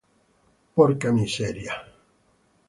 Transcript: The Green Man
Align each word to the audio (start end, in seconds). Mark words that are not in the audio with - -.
The 0.75 0.95
Green 0.95 1.27
Man 1.27 1.75